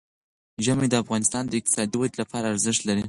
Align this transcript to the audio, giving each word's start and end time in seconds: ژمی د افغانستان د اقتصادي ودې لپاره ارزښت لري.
ژمی 0.65 0.87
د 0.89 0.95
افغانستان 1.03 1.43
د 1.47 1.53
اقتصادي 1.59 1.95
ودې 1.97 2.17
لپاره 2.21 2.45
ارزښت 2.53 2.81
لري. 2.89 2.99